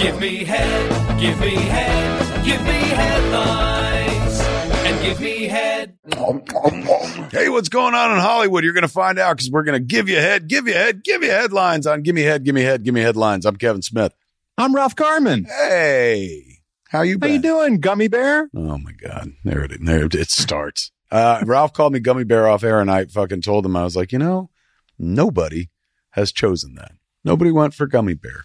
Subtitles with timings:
[0.00, 4.40] Give me head, give me head, give me headlines,
[4.86, 5.98] and give me head.
[7.32, 8.62] Hey, what's going on in Hollywood?
[8.62, 11.02] You're going to find out because we're going to give you head, give you head,
[11.02, 13.44] give you headlines on Give Me Head, Give Me Head, Give Me Headlines.
[13.44, 14.12] I'm Kevin Smith.
[14.56, 15.44] I'm Ralph Garman.
[15.44, 16.44] Hey,
[16.88, 18.48] how you How you doing, Gummy Bear?
[18.54, 19.32] Oh my God.
[19.42, 20.92] There it, there it starts.
[21.10, 23.96] Uh, Ralph called me gummy bear off air and I fucking told him, I was
[23.96, 24.50] like, you know,
[24.96, 25.70] nobody
[26.10, 26.92] has chosen that.
[27.24, 28.44] Nobody went for gummy bear.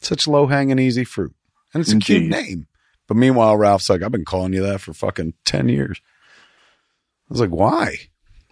[0.00, 1.34] Such low hanging, easy fruit.
[1.74, 2.66] And it's a cute name.
[3.06, 6.00] But meanwhile, Ralph's like, I've been calling you that for fucking 10 years.
[6.04, 7.96] I was like, why?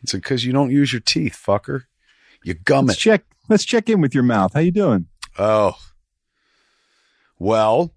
[0.02, 1.82] It's like, cause you don't use your teeth, fucker.
[2.44, 3.02] You gum Let's it.
[3.02, 3.24] check.
[3.48, 4.52] Let's check in with your mouth.
[4.54, 5.06] How you doing?
[5.38, 5.76] Oh,
[7.38, 7.92] well,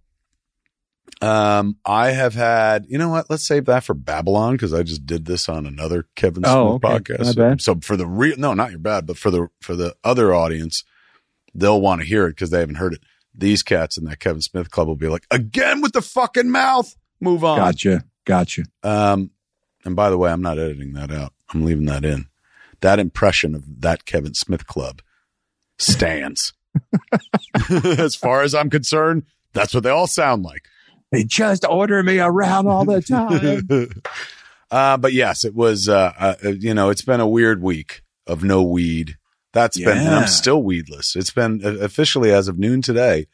[1.21, 3.29] um, I have had, you know what?
[3.29, 6.73] Let's save that for Babylon because I just did this on another Kevin Smith Oh,
[6.83, 7.15] okay.
[7.15, 7.61] podcast.
[7.61, 10.83] So for the real, no, not your bad, but for the for the other audience,
[11.53, 13.01] they'll want to hear it because they haven't heard it.
[13.33, 16.95] These cats in that Kevin Smith club will be like, again with the fucking mouth.
[17.21, 17.57] Move on.
[17.57, 18.03] Gotcha.
[18.25, 18.63] Gotcha.
[18.83, 19.31] Um,
[19.85, 21.33] and by the way, I'm not editing that out.
[21.53, 22.27] I'm leaving that in.
[22.81, 25.01] That impression of that Kevin Smith club
[25.77, 26.53] stands.
[27.69, 30.63] as far as I'm concerned, that's what they all sound like.
[31.11, 33.89] They just order me around all the time.
[34.71, 38.43] uh, but yes, it was, uh, uh, you know, it's been a weird week of
[38.43, 39.17] no weed.
[39.53, 41.15] That's been, and I'm still weedless.
[41.15, 43.27] It's been officially as of noon today,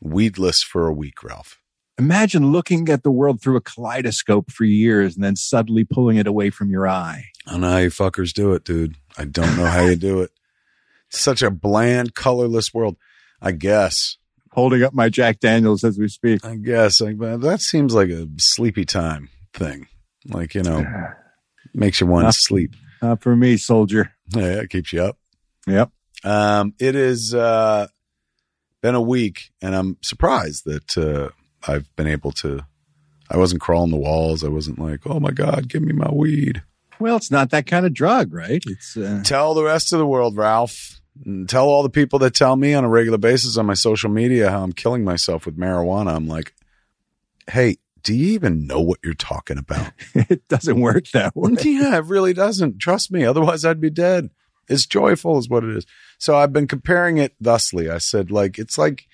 [0.00, 1.58] weedless for a week, Ralph.
[1.98, 6.26] Imagine looking at the world through a kaleidoscope for years and then suddenly pulling it
[6.26, 7.26] away from your eye.
[7.46, 8.96] I don't know how you fuckers do it, dude.
[9.18, 10.30] I don't know how you do it.
[11.10, 12.96] Such a bland, colorless world.
[13.42, 14.16] I guess.
[14.52, 16.44] Holding up my Jack Daniels as we speak.
[16.44, 17.00] I guess.
[17.00, 19.88] Like, that seems like a sleepy time thing.
[20.26, 20.84] Like, you know,
[21.74, 22.74] makes you want to sleep.
[23.02, 24.12] Not for me, soldier.
[24.34, 25.18] Yeah, it keeps you up.
[25.66, 25.90] Yep.
[26.24, 27.88] Um, it is uh,
[28.80, 31.30] been a week, and I'm surprised that uh,
[31.66, 32.66] I've been able to.
[33.30, 34.44] I wasn't crawling the walls.
[34.44, 36.62] I wasn't like, oh my God, give me my weed.
[36.98, 38.62] Well, it's not that kind of drug, right?
[38.66, 41.00] It's uh, Tell the rest of the world, Ralph.
[41.46, 44.50] Tell all the people that tell me on a regular basis on my social media
[44.50, 46.14] how I'm killing myself with marijuana.
[46.14, 46.54] I'm like,
[47.50, 49.92] hey, do you even know what you're talking about?
[50.14, 51.52] it doesn't work that way.
[51.62, 52.78] yeah, it really doesn't.
[52.78, 53.24] Trust me.
[53.24, 54.30] Otherwise, I'd be dead.
[54.68, 55.86] It's joyful, is what it is.
[56.18, 57.90] So I've been comparing it thusly.
[57.90, 59.06] I said, like, it's like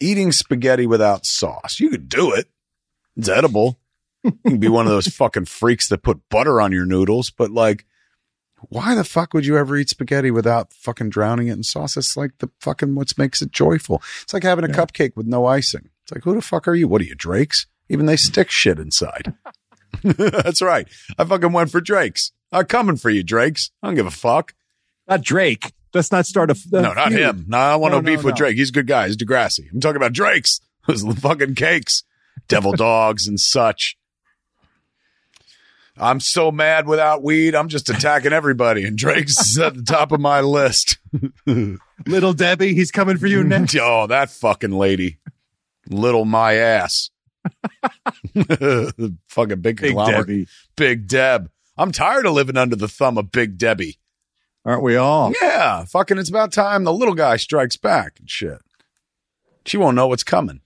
[0.00, 1.80] eating spaghetti without sauce.
[1.80, 2.48] You could do it.
[3.16, 3.78] It's edible.
[4.22, 7.50] You can be one of those fucking freaks that put butter on your noodles, but
[7.50, 7.84] like,
[8.70, 11.96] why the fuck would you ever eat spaghetti without fucking drowning it in sauce?
[11.96, 14.02] It's like the fucking what makes it joyful.
[14.22, 15.90] It's like having a cupcake with no icing.
[16.02, 16.88] It's like, who the fuck are you?
[16.88, 17.66] What are you, Drakes?
[17.88, 19.34] Even they stick shit inside.
[20.02, 20.88] That's right.
[21.18, 22.32] I fucking went for Drakes.
[22.52, 23.70] I'm coming for you, Drakes.
[23.82, 24.54] I don't give a fuck.
[25.08, 25.72] Not Drake.
[25.92, 26.56] Let's not start a.
[26.72, 27.20] a no, not feud.
[27.20, 27.44] him.
[27.48, 28.36] No, I want no, No, no, beef with no.
[28.38, 28.56] Drake.
[28.56, 29.06] He's a good guy.
[29.06, 29.70] He's Degrassi.
[29.72, 30.60] I'm talking about Drakes.
[30.86, 32.02] Those fucking cakes,
[32.48, 33.96] devil dogs and such.
[35.96, 37.54] I'm so mad without weed.
[37.54, 40.98] I'm just attacking everybody, and Drake's at the top of my list.
[42.06, 43.76] Little Debbie, he's coming for you next.
[43.80, 45.18] oh, that fucking lady,
[45.88, 47.10] little my ass,
[49.28, 49.94] fucking big, Big.
[49.94, 50.48] Debbie.
[50.76, 51.48] Big Deb.
[51.78, 53.98] I'm tired of living under the thumb of Big Debbie.
[54.64, 55.32] Aren't we all?
[55.42, 58.58] Yeah, fucking it's about time the little guy strikes back and shit.
[59.66, 60.60] She won't know what's coming.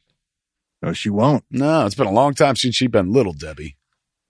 [0.83, 1.45] No, she won't.
[1.51, 3.77] No, it's been a long time since she's been little Debbie.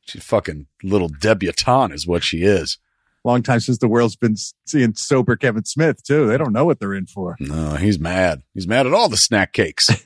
[0.07, 2.79] She's fucking little debutante is what she is.
[3.25, 4.37] Long time since the world's been
[4.67, 6.27] seeing sober Kevin Smith too.
[6.27, 7.37] They don't know what they're in for.
[7.39, 8.43] No, he's mad.
[8.55, 9.89] He's mad at all the snack cakes.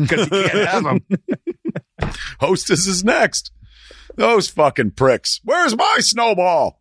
[0.00, 1.00] Because he can't have them.
[2.40, 3.50] Hostess is next.
[4.16, 5.40] Those fucking pricks.
[5.44, 6.77] Where's my snowball?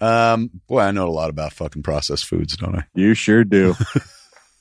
[0.00, 2.84] Um, boy, I know a lot about fucking processed foods, don't I?
[2.94, 3.74] You sure do.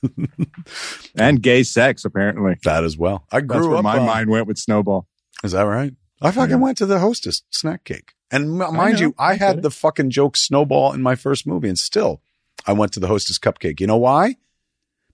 [1.15, 2.55] and gay sex, apparently.
[2.63, 3.25] That as well.
[3.31, 5.07] I grew That's where up my on- mind went with Snowball.
[5.43, 5.93] Is that right?
[6.21, 6.55] I fucking Yeah.
[6.57, 8.13] went to the hostess snack cake.
[8.31, 8.99] And m- mind know.
[9.07, 12.21] you, I I had the fucking joke snowball in my first movie and still
[12.65, 13.79] I went to the hostess cupcake.
[13.79, 14.35] You know why?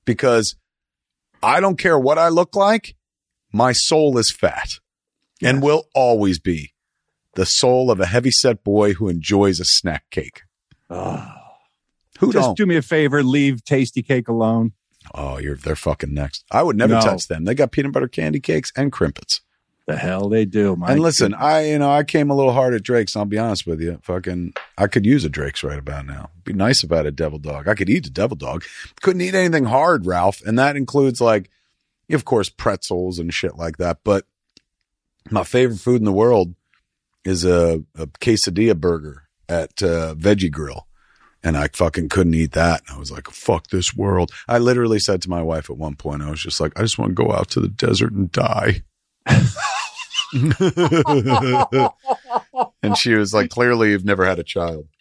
[0.06, 0.56] Because
[1.44, 2.96] I don't care what I look like.
[3.52, 4.70] My soul is fat
[5.42, 6.73] and will always be
[7.36, 10.42] the soul of a heavyset boy who enjoys a snack cake.
[12.20, 12.58] Who Just don't?
[12.58, 14.74] do me a favor, leave Tastykake alone.
[15.14, 16.46] oh, you're, they're fucking next.
[16.52, 17.02] I would never No.
[17.02, 17.44] touch them.
[17.46, 19.42] They got peanut butter candy cakes and crimpets.
[19.86, 20.78] The hell they do.
[20.88, 21.34] And listen.
[21.34, 23.18] I you know I came a little hard at Drake's.
[23.18, 24.00] I'll be honest with you.
[24.04, 26.30] Fucking, I could use a Drake's right about now.
[26.46, 27.68] Be nice about a devil dog.
[27.68, 28.64] I could eat a devil dog.
[29.02, 31.50] Couldn't eat anything hard, Ralph, and that includes like,
[32.12, 33.98] of course, pretzels and shit like that.
[34.06, 34.26] But
[35.30, 36.56] my favorite food in the world
[37.26, 40.88] is a, a quesadilla burger at uh, Veggie Grill
[41.44, 42.82] And I fucking couldn't eat that.
[42.88, 44.32] And I was like, fuck this world.
[44.48, 46.98] I literally said to my wife at one point, I was just like, I just
[46.98, 48.84] want to go out to the desert and die.
[52.84, 54.88] and she was like, clearly you've never had a child.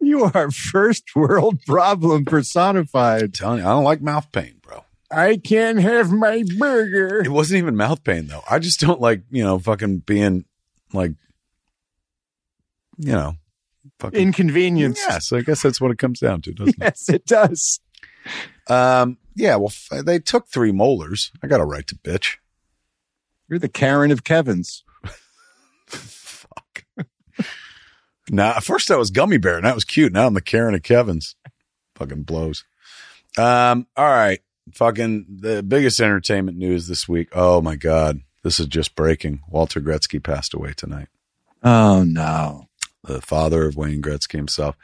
[0.00, 3.22] You are first world problem personified.
[3.22, 4.84] I'm telling you, I don't like mouth pain, bro.
[5.10, 7.22] I can't have my burger.
[7.24, 8.44] It wasn't even mouth pain though.
[8.48, 10.44] I just don't like, you know, fucking being
[10.92, 11.12] like,
[12.98, 13.34] you know,
[14.00, 14.20] fucking.
[14.20, 15.00] Inconvenience.
[15.08, 16.76] yeah, so I guess that's what it comes down to, doesn't it?
[16.80, 17.80] Yes, it does.
[18.68, 21.30] Um, yeah, well, f- they took three molars.
[21.42, 22.36] I got a right to bitch.
[23.48, 24.84] You're the Karen of Kevin's.
[25.86, 26.84] Fuck.
[28.30, 30.12] now, at first I was Gummy Bear, and that was cute.
[30.12, 31.36] Now I'm the Karen of Kevin's.
[31.96, 32.64] Fucking blows.
[33.36, 34.40] Um, all right.
[34.72, 37.28] Fucking the biggest entertainment news this week.
[37.32, 38.20] Oh my God.
[38.42, 39.40] This is just breaking.
[39.48, 41.08] Walter Gretzky passed away tonight.
[41.62, 42.68] Oh no.
[43.04, 44.76] The father of Wayne Gretzky himself.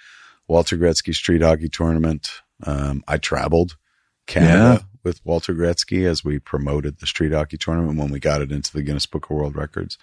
[0.48, 2.28] Walter Gretzky Street Hockey Tournament.
[2.66, 3.76] Um, I traveled
[4.26, 8.52] Canada with Walter Gretzky as we promoted the Street Hockey Tournament when we got it
[8.52, 9.96] into the Guinness Book of World Records.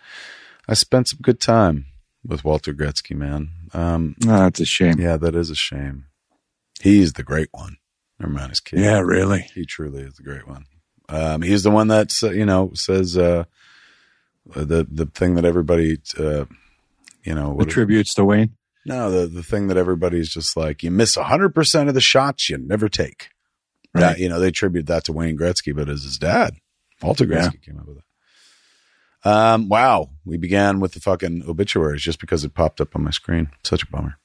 [0.68, 1.86] I spent some good time
[2.26, 3.50] with Walter Gretzky, man.
[3.74, 5.00] Um, Oh, that's a shame.
[5.00, 6.06] yeah, that is a shame.
[6.82, 7.78] He's the great one.
[8.20, 8.80] Never mind his kid.
[8.80, 9.42] Yeah, really.
[9.54, 10.66] He truly is the great one.
[11.10, 13.46] Um, he's the one that uh, you know says uh,
[14.56, 16.46] the the thing that everybody uh,
[17.28, 18.56] you know what- Attributes to Wayne.
[18.86, 22.50] no, the the thing that everybody's just like, you miss hundred percent of the shots
[22.50, 23.30] you never take.
[23.94, 24.02] Right.
[24.02, 26.56] That, you know, they attribute that to Wayne Gretzky, but as his dad,
[27.02, 27.50] Walter Yeah.
[27.50, 28.04] Gretzky came up with that.
[29.30, 33.10] Um, wow, we began with the fucking obituaries just because it popped up on my
[33.12, 33.50] screen.
[33.64, 34.18] Such a bummer.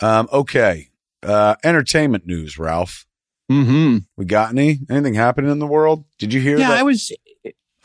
[0.00, 0.88] Um, okay,
[1.22, 3.06] uh, entertainment news, Ralph.
[3.50, 3.98] Mm-hmm.
[4.16, 6.04] We got any anything happening in the world?
[6.18, 6.78] Did you hear Yeah, that?
[6.78, 7.10] I was.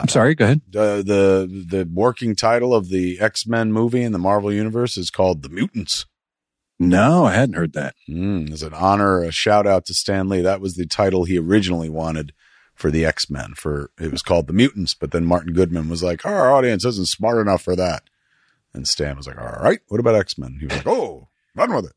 [0.00, 0.34] I'm sorry.
[0.34, 0.60] Go ahead.
[0.74, 5.10] uh, the the working title of the X Men movie in the Marvel universe is
[5.10, 6.06] called The Mutants.
[6.80, 7.94] No, I hadn't heard that.
[8.08, 10.40] Mm, as an honor, a shout out to Stan Lee.
[10.40, 12.32] That was the title he originally wanted
[12.74, 13.54] for the X Men.
[13.56, 17.08] For it was called the Mutants, but then Martin Goodman was like, "Our audience isn't
[17.08, 18.02] smart enough for that."
[18.74, 21.72] And Stan was like, "All right, what about X Men?" He was like, "Oh, run
[21.72, 21.92] with it."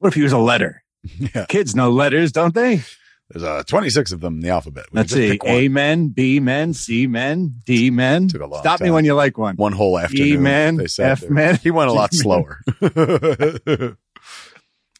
[0.00, 0.82] What if he was a letter?
[1.32, 1.46] Yeah.
[1.46, 2.82] Kids know letters, don't they?
[3.30, 4.84] There's uh, 26 of them in the alphabet.
[4.92, 5.38] We Let's see.
[5.44, 8.28] A men, B men, C men, D men.
[8.28, 9.56] Took a long Stop me when you like one.
[9.56, 10.26] one whole afternoon.
[10.28, 12.60] E-man, they said F-man, He went a lot slower.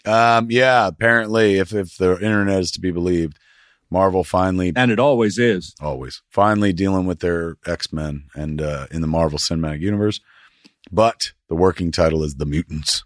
[0.05, 3.39] um, yeah, apparently, if if the internet is to be believed,
[3.91, 5.75] Marvel finally, And it always is.
[5.81, 10.21] always, finally dealing with their X Men and uh, in the Marvel Cinematic Universe.
[10.91, 13.05] But the working title is the Mutants.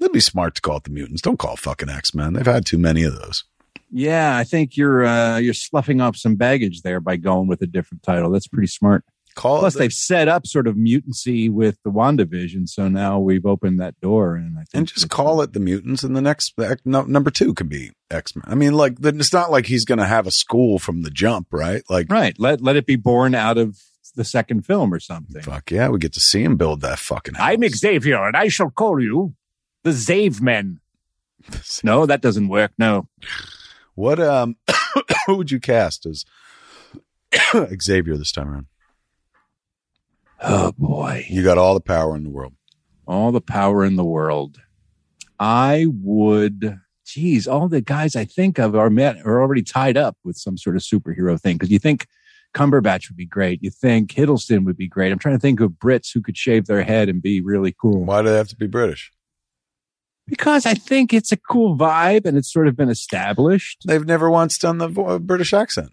[0.00, 1.20] It'd be smart to call it the Mutants.
[1.20, 2.32] Don't call it fucking X Men.
[2.34, 3.44] They've had too many of those.
[3.90, 7.66] Yeah, I think you're uh, you're sloughing off some baggage there by going with a
[7.66, 8.30] different title.
[8.30, 9.04] That's pretty smart.
[9.36, 9.78] Call Plus, it.
[9.78, 14.34] they've set up sort of mutancy with the WandaVision, so now we've opened that door,
[14.34, 16.54] and I think and just call it the mutants and the next
[16.84, 20.26] no, number two could be x-men i mean like it's not like he's gonna have
[20.26, 22.36] a school from the jump right like right.
[22.40, 23.78] Let let it be born out of
[24.16, 25.42] the second film or something.
[25.42, 27.48] fuck yeah we get to see him build that fucking house.
[27.48, 29.34] I'm Xavier, and I shall call you
[29.84, 30.80] the Zave Men.
[31.84, 32.72] No, that doesn't work.
[32.78, 33.08] No,
[33.94, 34.56] what um
[35.26, 36.24] who would you cast as
[37.80, 38.66] xavier this time around
[40.42, 42.54] oh boy, you got all the power in the world
[43.10, 44.58] all the power in the world.
[45.38, 46.78] I would.
[47.04, 50.56] Geez, all the guys I think of are met are already tied up with some
[50.56, 51.56] sort of superhero thing.
[51.56, 52.06] Because you think
[52.54, 55.10] Cumberbatch would be great, you think Hiddleston would be great.
[55.10, 58.04] I'm trying to think of Brits who could shave their head and be really cool.
[58.04, 59.10] why do they have to be british
[60.30, 63.82] Because I think it's a cool vibe and it's sort of been established.
[63.86, 65.90] they've never once done the vo- british accent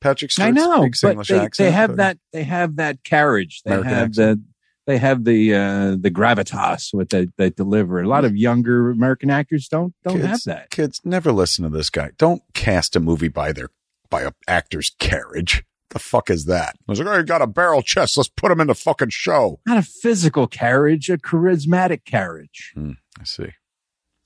[0.00, 2.18] patrick I Stewart know, speaks but english they, accent they have but- that.
[2.32, 3.62] They have that carriage.
[3.64, 4.42] They American have the.
[4.86, 8.00] They have the uh, the gravitas with they they deliver.
[8.00, 10.70] A lot of younger American actors don't don't kids, have that.
[10.70, 12.10] Kids, never listen to this guy.
[12.18, 13.70] Don't cast a movie by their
[14.10, 15.64] by a actor's carriage.
[15.90, 16.76] The fuck is that?
[16.88, 18.16] I was like, oh, you got a barrel chest.
[18.16, 19.58] Let's put him in the fucking show.
[19.66, 22.72] Not a physical carriage, a charismatic carriage.
[22.78, 23.54] I see.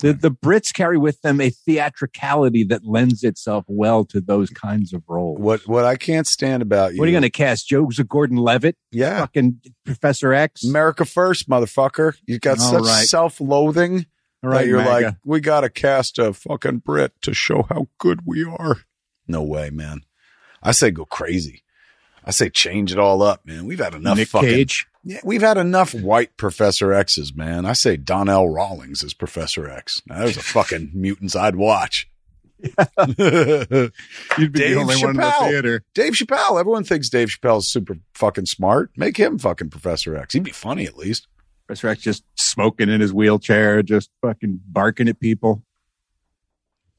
[0.01, 4.93] The the Brits carry with them a theatricality that lends itself well to those kinds
[4.93, 5.39] of roles.
[5.39, 6.99] What what I can't stand about you?
[6.99, 7.69] What are you going to cast?
[7.69, 10.65] Jokes Joseph Gordon-Levitt, Yeah, fucking Professor X.
[10.65, 12.15] America first, motherfucker.
[12.27, 13.05] You got All such right.
[13.07, 14.07] self-loathing
[14.43, 15.07] All right, that you're MAGA.
[15.07, 18.79] like, we got to cast a fucking Brit to show how good we are.
[19.29, 20.03] No way, man.
[20.63, 21.63] I say go crazy.
[22.25, 23.65] I say change it all up, man.
[23.65, 24.87] We've had enough Nick fucking Cage.
[25.03, 27.65] Yeah, we've had enough white Professor X's, man.
[27.65, 30.03] I say Donnell Rawlings is Professor X.
[30.07, 32.11] Now, there's a fucking mutants I'd watch.
[32.63, 32.77] Dave
[34.39, 35.83] You'd be the only one in the theater.
[35.95, 36.61] Dave Chappelle.
[36.61, 38.91] Everyone thinks Dave Chappelle's super fucking smart.
[38.97, 40.35] Make him fucking Professor X.
[40.35, 41.27] He'd be funny at least.
[41.67, 45.63] Professor X just smoking in his wheelchair, just fucking barking at people.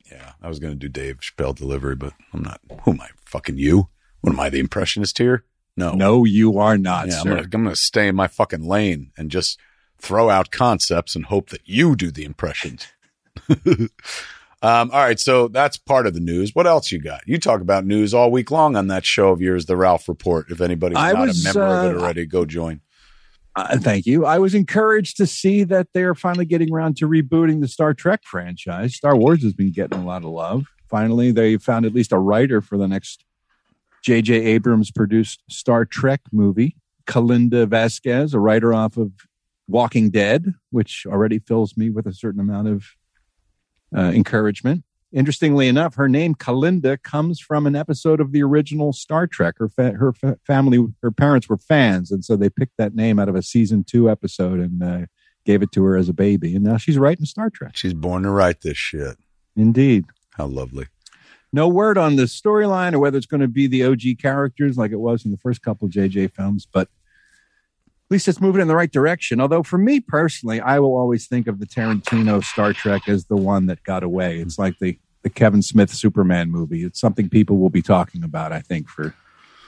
[0.09, 2.59] Yeah, I was going to do Dave Chappelle delivery, but I'm not.
[2.83, 3.09] Who am I?
[3.25, 3.89] Fucking you?
[4.21, 5.45] What am I, the impressionist here?
[5.77, 5.93] No.
[5.93, 7.37] No, you are not, Yeah, I'm sir.
[7.37, 9.59] I'm gonna stay in my fucking lane and just
[9.97, 12.87] throw out concepts and hope that you do the impressions.
[13.65, 13.89] um,
[14.61, 16.53] all right, so that's part of the news.
[16.53, 17.21] What else you got?
[17.25, 20.49] You talk about news all week long on that show of yours, the Ralph Report.
[20.49, 22.81] If anybody's I not was, a member of it uh, already, go join.
[23.55, 24.25] Uh, thank you.
[24.25, 28.21] I was encouraged to see that they're finally getting around to rebooting the Star Trek
[28.23, 28.95] franchise.
[28.95, 30.65] Star Wars has been getting a lot of love.
[30.89, 33.25] Finally, they found at least a writer for the next
[34.01, 34.33] J.J.
[34.35, 36.75] Abrams produced Star Trek movie.
[37.07, 39.11] Kalinda Vazquez, a writer off of
[39.67, 42.85] Walking Dead, which already fills me with a certain amount of
[43.95, 44.83] uh, encouragement.
[45.13, 49.55] Interestingly enough, her name Kalinda comes from an episode of the original Star Trek.
[49.57, 53.19] Her fa- her fa- family, her parents were fans, and so they picked that name
[53.19, 55.05] out of a season two episode and uh,
[55.45, 56.55] gave it to her as a baby.
[56.55, 57.75] And now she's writing Star Trek.
[57.75, 59.17] She's born to write this shit.
[59.55, 60.05] Indeed.
[60.35, 60.87] How lovely.
[61.53, 64.91] No word on the storyline or whether it's going to be the OG characters like
[64.91, 68.67] it was in the first couple of JJ films, but at least it's moving in
[68.67, 69.41] the right direction.
[69.41, 73.35] Although for me personally, I will always think of the Tarantino Star Trek as the
[73.35, 74.39] one that got away.
[74.39, 76.83] It's like the the Kevin Smith Superman movie.
[76.83, 79.13] It's something people will be talking about, I think, for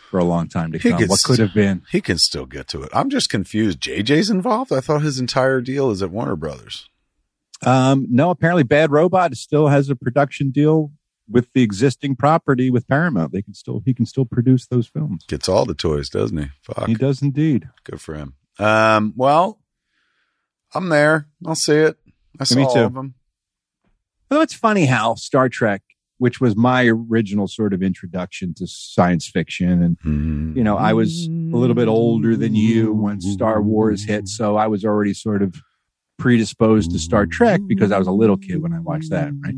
[0.09, 1.03] for a long time to He come.
[1.07, 1.83] What could have been?
[1.91, 2.89] He can still get to it.
[2.93, 3.79] I'm just confused.
[3.79, 4.71] JJ's involved?
[4.71, 6.89] I thought his entire deal is at Warner Brothers.
[7.65, 10.91] Um, no, apparently Bad Robot still has a production deal
[11.29, 13.31] with the existing property with Paramount.
[13.31, 15.25] They can still he can still produce those films.
[15.27, 16.47] Gets all the toys, doesn't he?
[16.61, 16.87] Fuck.
[16.87, 17.69] He does indeed.
[17.83, 18.33] Good for him.
[18.59, 19.59] Um, well,
[20.73, 21.27] I'm there.
[21.45, 21.97] I'll see it.
[22.39, 22.79] I saw Me all too.
[22.81, 23.13] of them.
[24.29, 25.83] Although it's funny how Star Trek,
[26.17, 31.27] which was my original sort of introduction to science fiction, and you know, I was
[31.27, 35.41] a little bit older than you when Star Wars hit, so I was already sort
[35.43, 35.55] of
[36.17, 39.55] predisposed to Star Trek because I was a little kid when I watched that, right?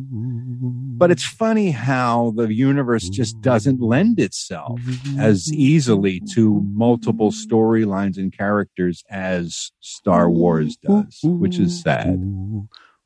[0.97, 3.41] But it's funny how the universe just mm-hmm.
[3.41, 4.79] doesn't lend itself
[5.19, 5.59] as mm-hmm.
[5.59, 6.77] easily to mm-hmm.
[6.77, 12.19] multiple storylines and characters as Star Wars does, which is sad.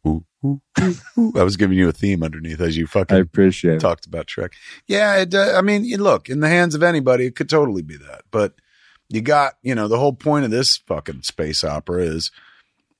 [0.05, 4.53] I was giving you a theme underneath as you fucking I appreciate talked about Trek.
[4.87, 7.97] Yeah, it, uh, I mean, look, in the hands of anybody, it could totally be
[7.97, 8.21] that.
[8.31, 8.53] But
[9.09, 12.31] you got, you know, the whole point of this fucking space opera is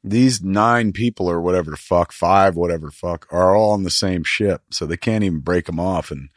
[0.03, 3.89] these nine people or whatever the fuck, five, whatever the fuck, are all on the
[3.89, 4.61] same ship.
[4.71, 6.29] So they can't even break them off and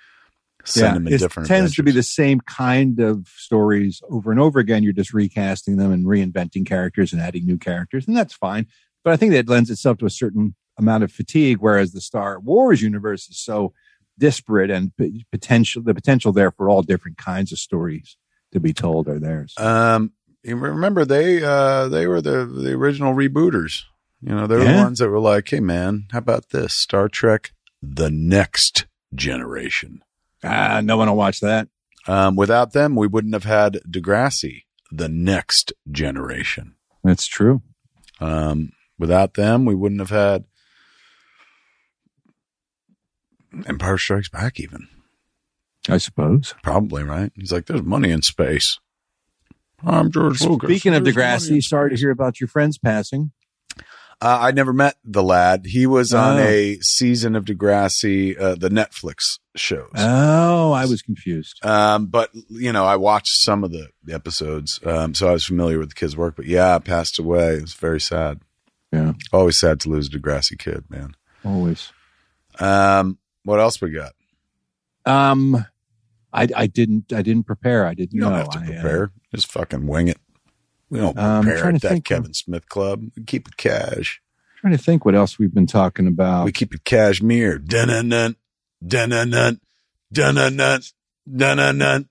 [0.64, 1.48] send them in different.
[1.48, 4.82] it tends to be the same kind of stories over and over again.
[4.82, 8.66] You're just recasting them and reinventing characters and adding new characters, and that's fine.
[9.04, 12.38] But I think that lends itself to a certain amount of fatigue, whereas the Star
[12.40, 13.72] Wars universe is so
[14.18, 14.92] disparate and
[15.30, 18.16] potential the potential there for all different kinds of stories
[18.52, 19.54] to be told are theirs.
[19.56, 20.12] Um,
[20.44, 23.82] remember they uh they were the the original rebooters.
[24.20, 27.08] You know, they were the ones that were like, "Hey, man, how about this Star
[27.08, 30.02] Trek: The Next Generation?"
[30.44, 31.68] ah, no one will watch that.
[32.06, 36.74] Um, without them, we wouldn't have had Degrassi: The Next Generation.
[37.02, 37.62] That's true.
[38.20, 40.44] Um, without them, we wouldn't have had
[43.66, 44.60] Empire Strikes Back.
[44.60, 44.88] Even
[45.88, 46.54] I suppose.
[46.62, 47.32] probably right.
[47.34, 48.78] He's like, "There's money in space."
[49.84, 50.68] I'm George Lucas.
[50.68, 53.32] Speaking of There's money Degrassi, sorry to hear about your friend's passing.
[54.20, 55.66] Uh, I never met the lad.
[55.66, 56.42] He was on Oh.
[56.42, 59.90] a season of Degrassi, uh, the Netflix shows.
[59.96, 61.64] Oh, I was confused.
[61.66, 65.78] um, but you know, I watched some of the episodes, um, so I was familiar
[65.80, 66.36] with the kid's work.
[66.36, 67.54] But yeah, passed away.
[67.56, 68.40] It was very sad.
[68.92, 71.14] Yeah, Always sad to lose a Degrassi kid, man.
[71.44, 71.90] always.
[72.60, 74.12] Um, what else we got?
[75.06, 75.64] Um,
[76.32, 77.86] I, I didn't I didn't prepare.
[77.86, 78.38] I didn't You don't know.
[78.38, 79.12] have to I, uh, prepare.
[79.34, 80.18] Just fucking wing it.
[80.90, 83.04] We don't Um, prepare trying at that think of- Kevin Smith club.
[83.16, 84.20] We keep it cash.
[84.60, 86.44] trying to think what else we've been talking about.
[86.44, 87.58] We keep it cashmere.
[87.58, 88.36] Dun-dun-dun,
[88.86, 89.60] dun-dun-dun,
[90.12, 90.82] dun-dun-dun,
[91.30, 92.08] dun-dun-dun,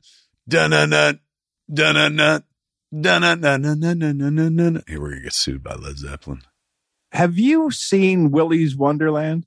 [0.47, 1.23] dun-dun-dun,
[1.69, 2.43] dun-dun-dun,
[3.61, 4.83] dun-dun-dun-dun-dun-dun-dun.
[4.87, 6.41] Here we're gonna get sued by Led Zeppelin.
[7.13, 9.45] Have you seen Willy's Wonderland?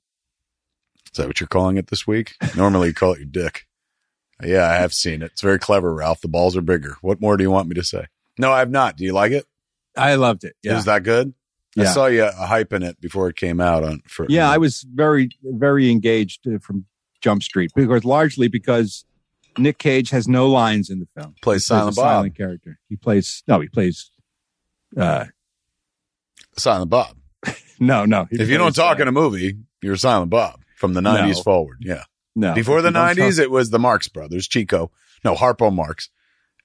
[1.11, 2.35] Is that what you're calling it this week?
[2.55, 3.67] Normally you call it your dick.
[4.43, 5.31] Yeah, I have seen it.
[5.31, 6.21] It's very clever, Ralph.
[6.21, 6.97] The balls are bigger.
[7.01, 8.07] What more do you want me to say?
[8.37, 8.97] No, I have not.
[8.97, 9.45] Do you like it?
[9.95, 10.55] I loved it.
[10.61, 11.33] Yeah, Is that good?
[11.77, 14.49] I saw you uh, hyping it before it came out on for yeah.
[14.49, 16.85] I was very very engaged uh, from
[17.19, 19.03] Jump Street because largely because
[19.57, 21.33] Nick Cage has no lines in the film.
[21.33, 22.05] plays He plays Silent a Bob.
[22.05, 22.79] silent character.
[22.87, 23.59] He plays no.
[23.59, 24.09] He plays.
[24.95, 25.25] Uh,
[26.57, 27.17] Silent Bob.
[27.79, 28.27] no, no.
[28.31, 31.41] If you don't talk uh, in a movie, you're Silent Bob from the 90s No.
[31.43, 31.77] forward.
[31.81, 32.03] Yeah.
[32.35, 34.91] No Before the you don't talk- 90s, it was the Marx Brothers, Chico.
[35.23, 36.09] No, Harpo Marx.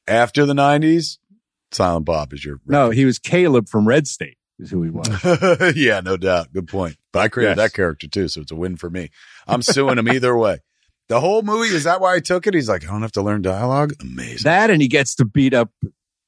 [0.08, 1.18] After the 90s,
[1.72, 2.60] Silent Bob is your.
[2.66, 4.36] No, he was Caleb from Red State.
[4.58, 5.08] is who he was.
[5.76, 6.52] yeah, no doubt.
[6.52, 6.96] Good point.
[7.12, 7.70] But I created Yes.
[7.70, 9.10] that character too, so it's a win for me.
[9.46, 10.58] I'm suing him either way.
[11.08, 12.54] The whole movie is that why I took it?
[12.54, 13.94] He's like, I don't have to learn dialogue.
[14.00, 14.44] Amazing.
[14.44, 15.70] that and he gets to beat up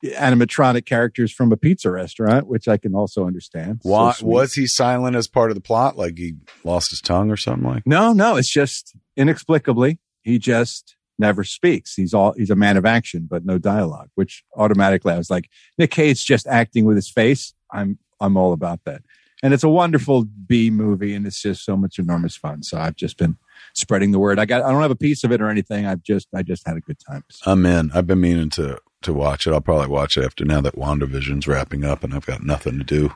[0.04, 3.80] animatronic characters from a pizza restaurant, which I can also understand.
[3.82, 4.28] Why sweet.
[4.28, 5.96] was he silent as part of the plot?
[5.96, 7.86] Like he lost his tongue or something like?
[7.86, 11.94] No, no, it's just inexplicably he just never speaks.
[11.94, 14.08] He's all he's a man of action, but no dialogue.
[14.14, 17.54] Which automatically I was like, Nick Cage just acting with his face.
[17.70, 19.02] I'm I'm all about that.
[19.42, 22.62] And it's a wonderful B movie, and it's just so much enormous fun.
[22.62, 23.36] So I've just been
[23.74, 24.38] spreading the word.
[24.38, 25.84] I got I don't have a piece of it or anything.
[25.84, 27.24] I've just I just had a good time.
[27.30, 27.90] So, I'm in.
[27.92, 29.52] I've been meaning to to watch it.
[29.52, 32.84] I'll probably watch it after now that WandaVision's wrapping up and I've got nothing to
[32.84, 33.12] do.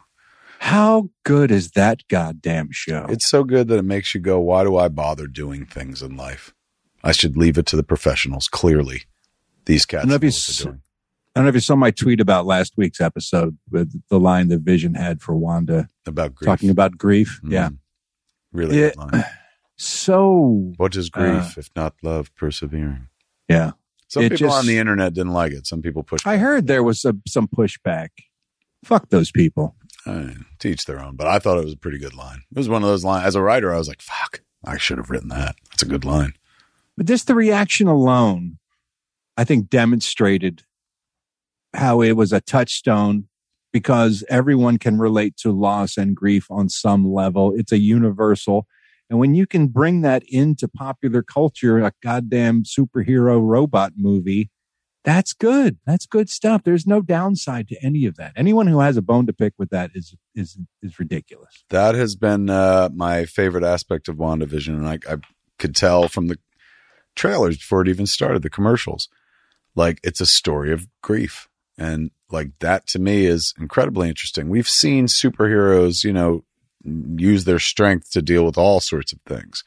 [0.61, 3.07] how good is that goddamn show?
[3.09, 6.17] It's so good that it makes you go, why do I bother doing things in
[6.17, 6.55] life?
[7.05, 8.49] I should leave it to the professionals.
[8.49, 9.03] Clearly,
[9.67, 10.83] these cats I don't know know if you what s- they're doing.
[11.35, 14.49] I don't know if you saw my tweet about last week's episode with the line
[14.49, 16.47] that Vision had for Wanda about grief.
[16.47, 17.41] talking about grief.
[17.45, 17.53] Mhm.
[17.53, 17.69] Yeah.
[18.53, 18.91] really.
[18.93, 19.25] Line.
[19.77, 23.09] So What is grief Uh, if not love persevering?
[23.49, 23.73] yeah.
[24.09, 25.67] Some it people just- on the internet didn't like it.
[25.67, 26.27] Some people pushed.
[26.27, 28.09] I heard there was some some pushback.
[28.85, 29.77] Fuck those people.
[30.05, 32.43] Uh, teach their own, but I thought it was a pretty good line.
[32.53, 33.27] It was one of those lines.
[33.27, 36.05] As a writer, I was like, "Fuck, I should have written that." That's a good
[36.05, 36.35] line.
[36.97, 38.59] But just the reaction alone,
[39.37, 40.63] I think demonstrated
[41.75, 43.29] how it was a touchstone
[43.73, 47.53] because everyone can relate to loss and grief on some level.
[47.57, 48.67] It's a universal.
[49.09, 54.51] And when you can bring that into popular culture, a goddamn superhero robot movie,
[55.07, 55.79] that's good.
[55.87, 56.65] That's good stuff.
[56.65, 58.33] There's no downside to any of that.
[58.35, 61.65] Anyone who has a bone to pick with that is is is ridiculous.
[61.71, 65.19] That has been uh, my favorite aspect of WandaVision, and I, I
[65.61, 66.39] could tell from the
[67.15, 69.09] trailers before it even started, the commercials,
[69.77, 71.49] like it's a story of grief,
[71.79, 74.49] and like that to me is incredibly interesting.
[74.49, 76.43] We've seen superheroes, you know,
[76.87, 79.65] use their strength to deal with all sorts of things.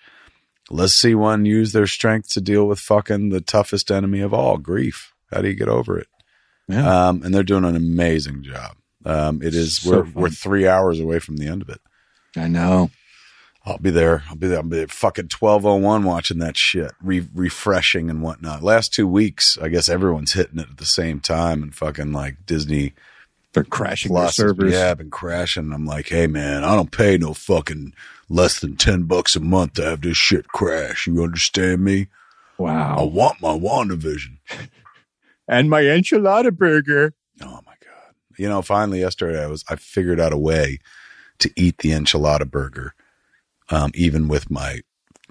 [0.72, 4.58] Let's see one use their strength to deal with fucking the toughest enemy of all,
[4.58, 5.14] grief.
[5.32, 6.08] How do you get over it?
[6.68, 7.08] Yeah.
[7.10, 8.76] Um, and they're doing an amazing job.
[9.06, 10.14] Um, it is So we're fun.
[10.14, 11.82] we're three hours away from the end of it.
[12.38, 12.92] I know.
[13.66, 14.24] I'll be there.
[14.30, 14.58] I'll be there.
[14.58, 18.64] I'll be there fucking twelve oh one watching that shit, re- refreshing and whatnot.
[18.64, 22.46] Last two weeks, I guess everyone's hitting it at the same time, and fucking like
[22.46, 22.94] Disney
[23.54, 24.74] They're crashing their servers.
[24.74, 25.74] yeah, I've been crashing.
[25.74, 27.94] I'm like, hey man, I don't pay no fucking
[28.30, 31.08] less than ten bucks a month to have this shit crash.
[31.08, 32.08] You understand me?
[32.60, 32.98] Wow.
[33.00, 34.38] I want my WandaVision.
[35.52, 37.16] And my enchilada burger.
[37.42, 38.14] Oh my god!
[38.38, 40.78] You know, finally yesterday I was I figured out a way
[41.40, 42.94] to eat the enchilada burger,
[43.72, 44.82] um, even with my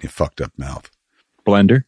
[0.09, 0.91] fucked up mouth.
[1.47, 1.85] Blender.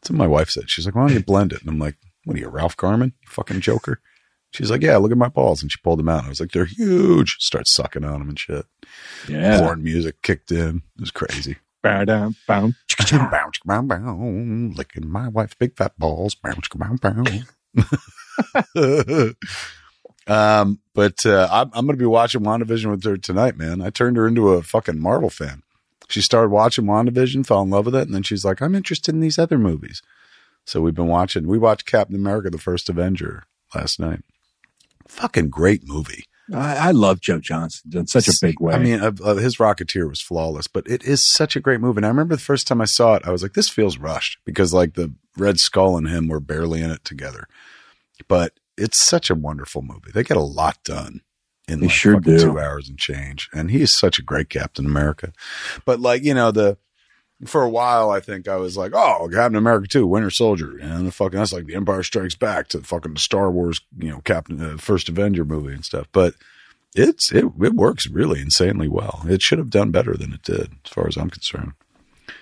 [0.00, 0.68] That's what my wife said.
[0.68, 3.12] She's like, "Why don't you blend it?" And I'm like, "What are you, Ralph Garman?
[3.22, 4.00] You fucking joker."
[4.52, 6.24] She's like, "Yeah, look at my balls," and she pulled them out.
[6.24, 8.64] I was like, "They're huge." Start sucking on them and shit.
[9.28, 9.60] Yeah.
[9.60, 10.82] Porn music kicked in.
[10.96, 11.56] It was crazy.
[11.82, 12.74] Ba-dum, bum.
[13.30, 14.16] bounce, bow, bow,
[14.74, 16.34] licking my wife's big fat balls.
[16.34, 17.24] Bounce, bow, bow.
[20.26, 23.80] um, but uh, I'm, I'm going to be watching WandaVision with her tonight, man.
[23.82, 25.62] I turned her into a fucking Marvel fan.
[26.08, 29.14] She started watching WandaVision, fell in love with it, and then she's like, I'm interested
[29.14, 30.02] in these other movies.
[30.64, 31.46] So we've been watching.
[31.46, 34.24] We watched Captain America: The First Avenger last night.
[35.08, 36.24] Fucking great movie.
[36.54, 38.74] I, I love Joe Johnston in such a big way.
[38.74, 41.98] I mean, uh, uh, his Rocketeer was flawless, but it is such a great movie.
[41.98, 44.38] And I remember the first time I saw it, I was like, this feels rushed
[44.44, 47.48] because like the Red Skull and him were barely in it together.
[48.28, 50.12] But it's such a wonderful movie.
[50.14, 51.22] They get a lot done
[51.66, 52.38] in They like sure do.
[52.38, 53.48] two hours and change.
[53.52, 55.32] And he is such a great Captain America.
[55.84, 56.78] But like, you know, the,
[57.44, 60.78] for a while, I think I was like, oh, Captain America 2, Winter Soldier.
[60.78, 64.08] And the fucking, that's like the Empire Strikes Back to the fucking Star Wars, you
[64.10, 66.06] know, Captain, uh, First Avenger movie and stuff.
[66.12, 66.34] But
[66.94, 69.22] it's, it, it works really insanely well.
[69.28, 71.72] It should have done better than it did, as far as I'm concerned.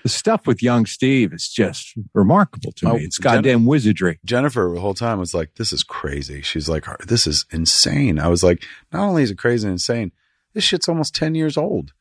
[0.04, 3.02] the stuff with young Steve is just remarkable to Oh, me.
[3.04, 4.20] It's goddamn wizardry.
[4.24, 6.40] Jennifer the whole time was like, this is crazy.
[6.42, 8.20] She's like, this is insane.
[8.20, 10.12] I was like, not only is it crazy and insane,
[10.52, 11.92] this shit's almost 10 years old.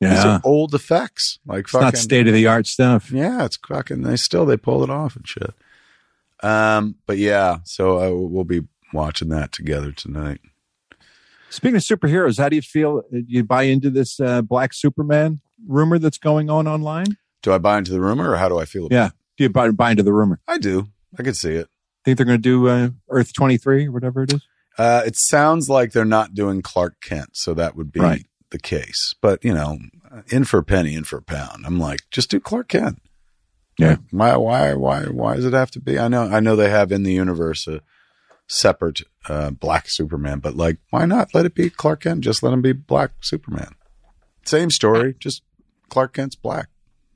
[0.00, 0.36] These Yeah.
[0.36, 1.38] are old effects.
[1.46, 3.10] Like It's not state of the art stuff.
[3.10, 5.54] yeah, it's fucking, they still, they pulled it off and shit.
[6.42, 10.40] Um, but yeah, so I, we'll be watching that together tonight.
[11.48, 13.02] Speaking of superheroes, how do you feel?
[13.10, 17.16] You buy into this uh, Black Superman rumor that's going on online?
[17.42, 18.86] Do I buy into the rumor or how do I feel?
[18.86, 19.10] About Yeah.
[19.38, 20.40] Do you buy, buy into the rumor?
[20.48, 20.88] I do.
[21.18, 21.68] I could see it.
[22.04, 24.42] Think they're going to do uh, Earth 23 whatever it is?
[24.76, 28.26] Uh, it sounds like they're not doing Clark Kent, so that would be Right.
[28.50, 29.14] The case.
[29.20, 29.78] But you know,
[30.28, 31.64] in for a penny, in for a pound.
[31.66, 33.00] I'm like, just do Clark Kent.
[33.78, 33.90] Yeah.
[33.90, 34.36] Like, why?
[34.36, 34.74] Why?
[34.74, 35.04] Why?
[35.04, 35.98] Why does it have to be?
[35.98, 36.22] I know.
[36.22, 37.82] I know they have in the universe a
[38.48, 42.22] separate uh, black Superman, but like, why not let it be Clark Kent?
[42.22, 43.74] Just let him be black Superman.
[44.44, 45.42] Same story, just
[45.88, 46.68] Clark Kent's black.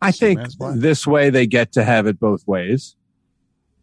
[0.03, 0.77] I think black.
[0.77, 2.97] this way they get to have it both ways.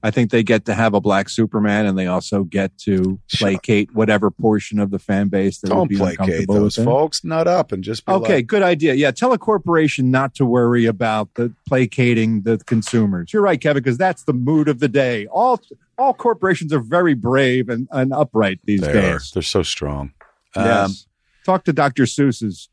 [0.03, 3.93] I think they get to have a black Superman, and they also get to placate
[3.93, 7.23] whatever portion of the fan base that would Don't be placate those folks.
[7.23, 8.93] Nut up and just be Okay, like, good idea.
[8.93, 13.33] Yeah, tell a corporation not to worry about the placating the consumers.
[13.33, 15.25] You're right, Kevin, because that's the mood of the day.
[15.27, 15.59] All
[15.97, 18.93] all corporations are very brave and, and upright these they are.
[18.93, 19.31] days.
[19.33, 20.13] They're so strong.
[20.55, 21.07] Um, Yes.
[21.43, 22.03] Talk to Dr.
[22.03, 22.69] Seuss's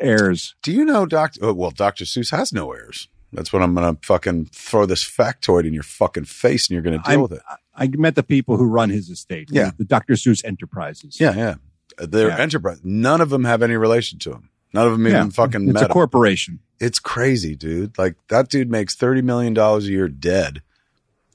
[0.00, 0.54] heirs.
[0.62, 1.40] Do you know Doctor?
[1.42, 3.08] Oh, well, Doctor Seuss has no heirs.
[3.34, 6.98] That's what I'm gonna fucking throw this factoid in your fucking face, and you're gonna
[6.98, 7.42] deal I'm- with it.
[7.76, 9.48] I met the people who run his estate.
[9.50, 9.72] Yeah.
[9.76, 10.14] The Dr.
[10.14, 11.18] Seuss Enterprises.
[11.20, 11.54] Yeah, yeah.
[11.98, 12.38] They're Yeah.
[12.38, 12.80] enterprise.
[12.84, 14.50] None of them have any relation to him.
[14.72, 15.28] None of them even Yeah.
[15.30, 15.90] fucking It's a him.
[15.90, 16.60] corporation.
[16.80, 17.96] It's crazy, dude.
[17.98, 20.62] Like that dude makes thirty million dollars a year dead,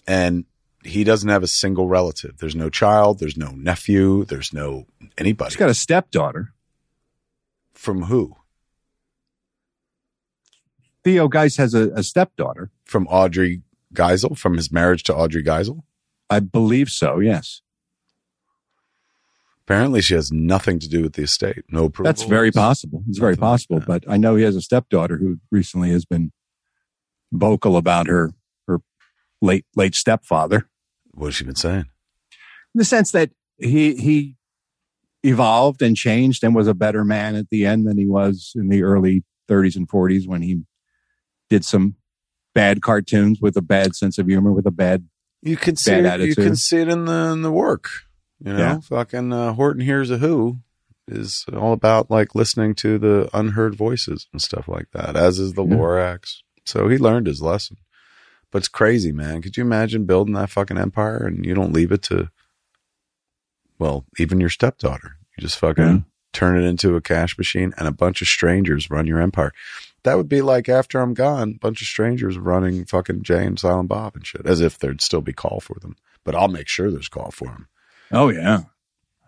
[0.07, 0.45] and
[0.85, 2.37] he doesn't have a single relative.
[2.37, 3.19] There's no child.
[3.19, 4.23] There's no nephew.
[4.25, 6.53] There's no anybody He's got a stepdaughter.
[7.73, 8.35] from who?
[11.03, 12.71] Theo Geis has a, a stepdaughter.
[12.85, 13.61] From Audrey
[13.93, 14.37] Geisel.
[14.37, 15.83] From his marriage to Audrey Geisel.
[16.29, 17.61] I believe so, yes.
[19.65, 21.63] Apparently, she has nothing to do with the estate.
[21.69, 22.07] No approval.
[22.09, 23.03] That's very possible.
[23.07, 23.79] It's very Nothing like possible.
[23.85, 26.31] but I know he has a stepdaughter who recently has been
[27.31, 28.31] vocal about her
[28.67, 28.79] her
[29.41, 30.67] late late stepfather.
[31.11, 31.85] What has she been saying?
[32.73, 34.37] In the sense that he he
[35.23, 38.69] evolved and changed and was a better man at the end than he was in
[38.69, 40.61] the early 30s and 40s when he
[41.49, 41.95] did some
[42.53, 45.07] bad cartoons with a bad sense of humor with a bad
[45.41, 47.89] You can see it, you can see it in the in the work.
[48.43, 48.79] You know, Yeah.
[48.81, 50.59] fucking uh, Horton hears a who
[51.07, 55.15] is all about like listening to the unheard voices and stuff like that.
[55.15, 55.75] As is the Yeah.
[55.75, 56.37] Lorax.
[56.65, 57.77] So he learned his lesson.
[58.51, 59.41] But it's crazy, man.
[59.41, 62.29] Could you imagine building that fucking empire and you don't leave it to,
[63.77, 65.17] well, even your stepdaughter?
[65.37, 65.99] You just fucking Yeah.
[66.33, 69.51] turn it into a cash machine and a bunch of strangers run your empire.
[70.03, 73.59] That would be like after I'm gone, a bunch of strangers running fucking Jay and
[73.59, 75.95] Silent Bob and shit, as if there'd still be call for them.
[76.23, 77.67] But I'll make sure there's call for them.
[78.11, 78.61] Oh yeah.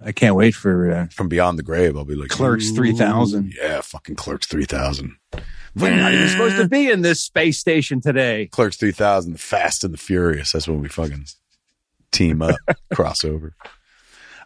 [0.04, 3.82] I can't wait for uh, From beyond the grave, I'll be like Clerks 3000." Yeah,
[3.82, 5.18] fucking Clerks three thousand.
[5.76, 8.48] We're not even supposed to be in this space station today.
[8.48, 10.54] Clerks three thousand, the Fast and the Furious.
[10.54, 11.26] That's when we fucking
[12.12, 12.56] team up,
[12.94, 13.52] crossover.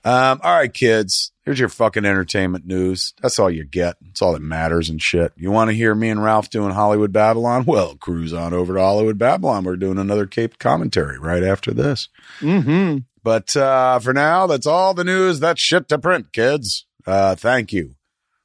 [0.04, 1.32] Um, all right, kids.
[1.46, 3.14] Here's your fucking entertainment news.
[3.22, 3.98] That's all you get.
[4.02, 5.32] That's all that matters and shit.
[5.36, 7.66] You want to hear me and Ralph doing Hollywood Babylon?
[7.76, 9.64] Well, cruise on over to Hollywood Babylon.
[9.64, 12.10] We're doing another Cape commentary right after this.
[12.40, 13.00] Mm-hmm.
[13.22, 15.40] But uh, for now, that's all the news.
[15.40, 16.86] That's shit to print, kids.
[17.06, 17.96] Uh, thank you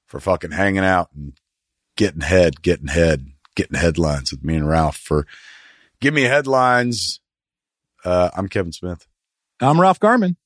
[0.06, 1.34] for fucking hanging out and
[1.96, 4.96] getting head, getting head, getting headlines with me and Ralph.
[4.96, 5.26] For
[6.00, 7.20] give me headlines.
[8.04, 9.06] Uh, I'm Kevin Smith,
[9.60, 10.36] I'm Ralph Garman.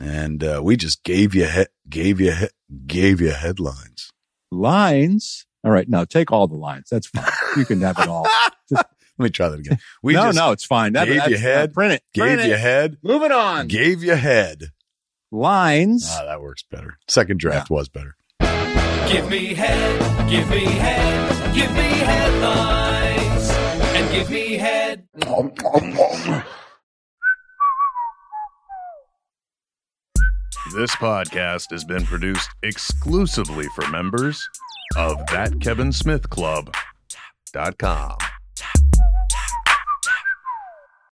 [0.00, 2.48] And uh, we just gave you he- gave you he-
[2.86, 4.10] gave you headlines.
[4.50, 5.46] Lines.
[5.64, 6.88] All right, no, take all the lines.
[6.90, 7.24] That's fine.
[7.56, 8.26] You can have it all.
[8.70, 8.86] Let
[9.18, 9.78] me try that again.
[10.02, 10.94] We no, just no, it's fine.
[10.94, 12.02] That, gave that's- you head, uh, print it.
[12.14, 12.58] gave print you it.
[12.60, 13.68] head, Moving on.
[13.68, 14.72] gave you head.
[15.30, 16.08] Lines.
[16.10, 16.98] Ah, that works better.
[17.08, 18.16] Second draft was better.
[19.08, 23.50] Give me head, give me head, give me headlines,
[23.96, 25.06] and give me head.
[30.74, 34.48] This podcast has been produced exclusively for members
[34.96, 38.16] of That Kevin Smith Club.com.